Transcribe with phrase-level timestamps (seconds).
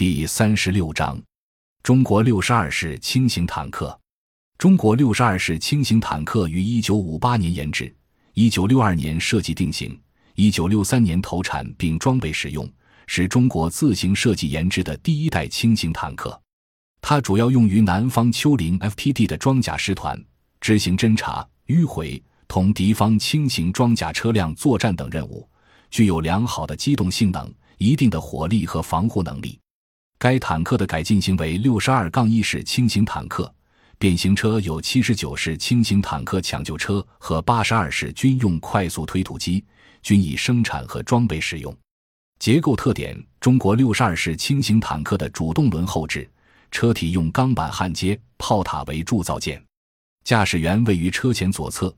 [0.00, 1.22] 第三十六章：
[1.82, 4.00] 中国六十二式轻型坦克。
[4.56, 7.94] 中国六十二式轻型坦克于一九五八年研制，
[8.32, 10.00] 一九六二年设计定型，
[10.36, 12.66] 一九六三年投产并装备使用，
[13.06, 16.40] 是中国自行设计研制的第一代轻型坦克。
[17.02, 20.18] 它主要用于南方丘陵 FTD 的装甲师团
[20.62, 25.46] 执行侦察、迂回、同敌方轻型装甲车辆作战等任务，
[25.90, 29.60] 具有良好的机动性能、一定的火力和防护能力。
[30.20, 33.50] 该坦克的改进型为六十二杠一式轻型坦克，
[33.96, 39.64] 变形车有七十九式轻型坦克抢救车和八十二式军用快速推土机，
[40.02, 41.74] 均已生产和装备使用。
[42.38, 46.30] 结构特点：中国六十二式轻型坦克的主动轮后置，
[46.70, 49.64] 车体用钢板焊接，炮塔为铸造件，
[50.24, 51.90] 驾驶员位于车前左侧，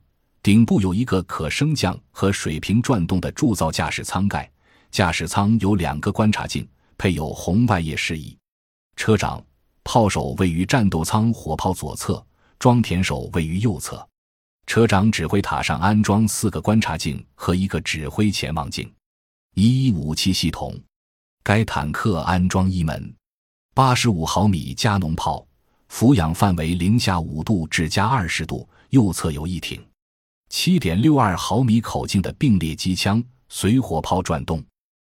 [0.45, 4.49] 顶部有一个可升降和水平转动的铸造驾驶舱盖，
[4.93, 6.65] 驾驶舱有两个观察镜。
[6.97, 8.37] 配有红外夜视仪，
[8.97, 9.43] 车长、
[9.85, 12.25] 炮手位于战斗舱火炮左侧，
[12.59, 14.07] 装填手位于右侧。
[14.67, 18.91] 车长指挥塔上安装四个观察镜和一个指挥潜望镜。
[19.55, 20.75] 一武器系统，
[21.43, 23.15] 该坦克安装一门
[23.75, 25.45] 八十五毫米加农炮，
[25.89, 29.85] 俯仰范围零下五度至加二十度，右侧有一挺
[30.49, 34.65] 七点六二毫米口径的并列机枪，随火炮转动。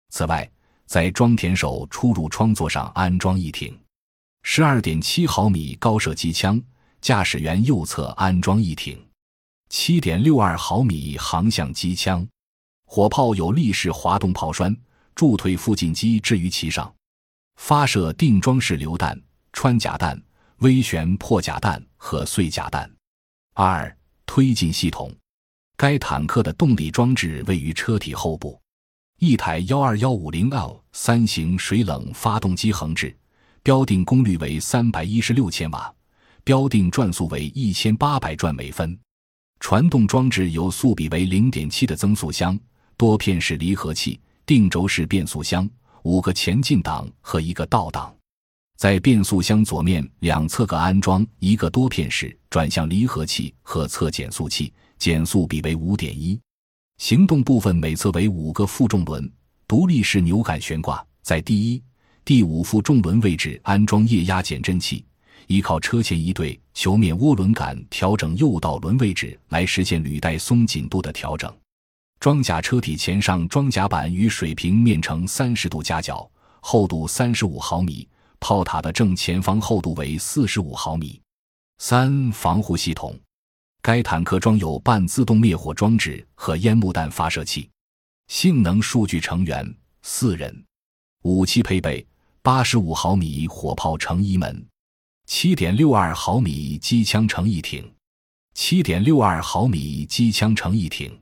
[0.10, 0.48] 此外，
[0.88, 3.78] 在装填手出入窗座上安装一挺。
[4.42, 6.60] 十二点七毫米高射机枪，
[7.02, 8.98] 驾驶员右侧安装一挺。
[9.70, 12.26] 七点六二毫米航向机枪，
[12.86, 14.76] 火炮有立式滑动炮栓，
[15.14, 16.92] 助推附近机置于其上，
[17.58, 19.22] 发射定装式榴弹、
[19.52, 20.18] 穿甲弹、
[20.60, 22.90] 微旋破甲弹和碎甲弹。
[23.54, 23.94] 二
[24.26, 25.14] 推进系统，
[25.76, 28.58] 该坦克的动力装置位于车体后部。
[29.20, 33.18] 一台幺二幺五零 L 三型水冷发动机横置，
[33.64, 35.92] 标定功率为三百一十六千瓦，
[36.44, 38.96] 标定转速为一千八百转每分。
[39.60, 42.60] 传动装置有速比为零点七的增速箱、
[42.96, 45.68] 多片式离合器、定轴式变速箱、
[46.04, 48.16] 五个前进档和一个倒档。
[48.78, 56.40] 在变速箱左面两侧各安装一个多片式转向离合器和侧减速器，减速比为五点一。
[56.98, 59.32] 行动部分每侧为五个负重轮，
[59.68, 61.82] 独立式扭杆悬挂在第一、
[62.26, 65.06] 第五负重轮位置安装液压减震器，
[65.46, 71.54] 依靠车前一对球面涡轮杆调整右导轮位置来实现履带松紧度的调整。
[72.20, 76.30] 装甲车体前上装甲板与水平面呈三十度夹角，
[76.62, 78.08] 厚度三十五毫米，
[78.40, 81.22] 炮塔的正前方厚度为四十五毫米。
[81.78, 83.16] 三防护系统。
[83.82, 87.70] 该坦克装有半自动灭火装置和烟幕弹发射器。
[88.28, 90.66] 性能数据成员四人。
[91.24, 92.06] 武器配备：
[92.42, 94.66] 八十五毫米火炮乘一门，
[95.26, 97.90] 七点六二毫米机枪乘一挺，
[98.54, 101.18] 七点六二毫米机枪乘一挺，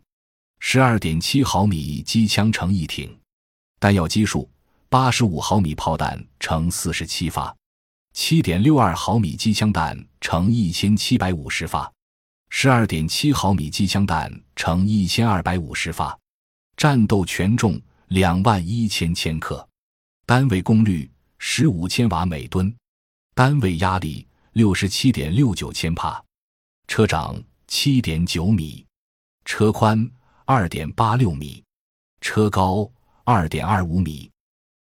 [0.60, 3.16] 十二点七毫米机枪乘一挺。
[3.80, 4.50] 弹药基数：
[4.90, 7.56] 八十五毫米炮弹乘四十七发，
[8.14, 11.92] 七点六二毫米机枪弹乘一千七百五十发。
[12.58, 16.18] 十二点七毫米机枪弹乘一千二百五十发，
[16.78, 19.68] 战斗权重两万一千千克，
[20.26, 22.74] 单位功率十五千瓦每吨，
[23.34, 26.24] 单位压力六十七点六九千帕，
[26.88, 28.86] 车长七点九米，
[29.44, 30.10] 车宽
[30.46, 31.62] 二点八六米，
[32.22, 32.90] 车高
[33.26, 34.32] 二点二五米，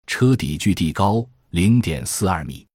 [0.06, 2.68] 车底距地高零点四二米，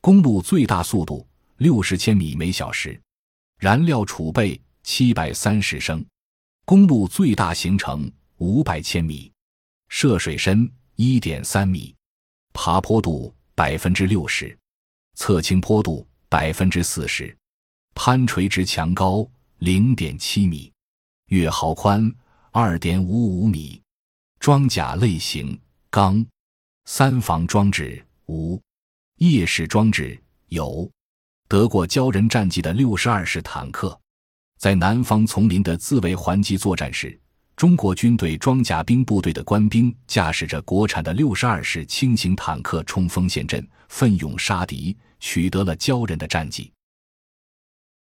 [0.00, 1.24] 公路最大速度
[1.58, 3.00] 六十千米每小时。
[3.60, 6.02] 燃料储备七百三十升，
[6.64, 9.30] 公路最大行程五百千米，
[9.90, 10.66] 涉水深
[10.96, 11.94] 一点三米，
[12.54, 14.58] 爬坡度百分之六十，
[15.14, 17.36] 侧倾坡度百分之四十，
[17.94, 19.28] 攀垂直墙高
[19.58, 20.72] 零点七米，
[21.26, 22.10] 月壕宽
[22.52, 23.78] 二点五五米，
[24.38, 25.60] 装甲类型
[25.90, 26.24] 钢，
[26.86, 28.58] 三防装置无，
[29.16, 30.18] 夜视装置
[30.48, 30.90] 有。
[31.50, 34.00] 得过骄人战绩的六十二式坦克，
[34.56, 37.18] 在南方丛林的自卫还击作战时，
[37.56, 46.70] 中国军队装甲兵部队的官兵驾驶着国产的六十二式轻型坦克冲锋陷阵，奋勇杀敌，取得了骄人的战绩。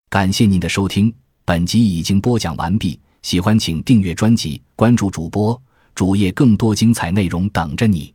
[0.10, 1.14] 感谢您的收听，
[1.46, 3.00] 本集已经播讲完毕。
[3.22, 5.62] 喜欢请订阅专辑，关注主播
[5.94, 8.12] 主页，更多精彩内容等着你。